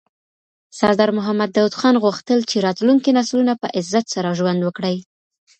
سردار 0.79 1.09
محمد 1.17 1.49
داود 1.55 1.73
خان 1.79 1.95
غوښتل 2.03 2.39
چي 2.49 2.57
راتلونکي 2.65 3.09
نسلونه 3.19 3.53
په 3.61 3.67
عزت 3.77 4.05
سره 4.15 4.35
ژوند 4.39 4.59
وکړي. 4.63 4.97